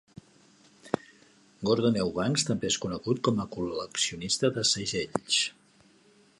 Gordon 1.69 1.99
Eubanks 2.05 2.47
també 2.49 2.71
és 2.75 2.79
conegut 2.87 3.23
com 3.29 3.43
a 3.43 3.47
col·leccionista 3.59 4.53
de 4.59 4.67
segells. 4.75 5.39